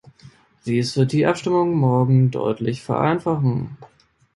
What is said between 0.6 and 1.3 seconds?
Dies wird die